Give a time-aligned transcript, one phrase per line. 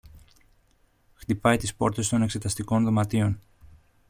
[1.13, 3.39] χτυπάει τις πόρτες των εξεταστικών δωματίων